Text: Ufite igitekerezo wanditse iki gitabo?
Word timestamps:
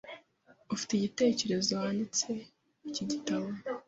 Ufite 0.73 0.89
igitekerezo 0.93 1.71
wanditse 1.81 2.27
iki 2.89 3.03
gitabo? 3.11 3.47